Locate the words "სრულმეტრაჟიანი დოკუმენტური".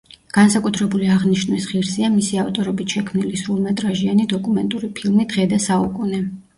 3.45-4.95